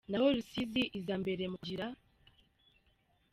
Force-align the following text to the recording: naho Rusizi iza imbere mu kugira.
naho 0.09 0.27
Rusizi 0.35 0.83
iza 0.97 1.11
imbere 1.17 1.43
mu 1.51 1.57
kugira. 1.61 1.85